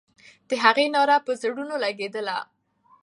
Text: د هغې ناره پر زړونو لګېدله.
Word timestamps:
د 0.47 0.51
هغې 0.63 0.85
ناره 0.95 1.17
پر 1.25 1.33
زړونو 1.41 1.75
لګېدله. 1.83 2.37